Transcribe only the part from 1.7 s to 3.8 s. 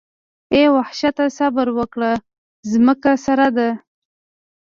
وکړه ځمکه سره ده.